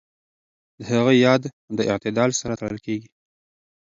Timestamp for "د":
0.79-0.81, 1.77-1.79